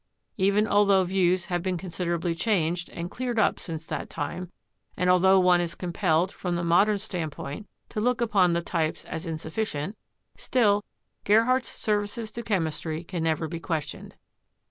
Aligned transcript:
Even 0.37 0.65
altho 0.65 1.03
views 1.03 1.45
have 1.45 1.61
been 1.61 1.77
considerably 1.77 2.33
changed 2.33 2.89
and 2.89 3.11
cleared 3.11 3.37
up 3.37 3.59
since 3.59 3.85
that 3.85 4.09
time, 4.09 4.51
and 4.97 5.11
altho 5.11 5.39
one 5.39 5.61
is 5.61 5.75
compelled, 5.75 6.31
from 6.31 6.55
the 6.55 6.63
modern 6.63 6.97
standpoint, 6.97 7.67
to 7.89 8.01
look 8.01 8.19
upon 8.19 8.53
the 8.53 8.63
types 8.63 9.05
as 9.05 9.27
in 9.27 9.37
sufficient, 9.37 9.95
still 10.35 10.83
Gerhardt's 11.23 11.69
services 11.69 12.31
to 12.31 12.41
chemistry 12.41 13.03
can 13.03 13.21
never 13.21 13.47
be 13.47 13.59
questioned. 13.59 14.15